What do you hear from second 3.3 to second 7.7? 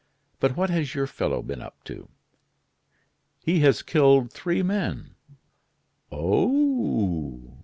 "He has killed three men." "Oh!